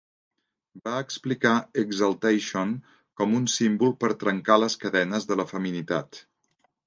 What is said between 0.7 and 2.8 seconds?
Va explicar "Exaltation"